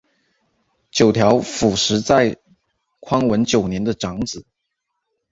[0.89, 2.35] 九条辅实在
[3.01, 4.43] 宽文九年的长子。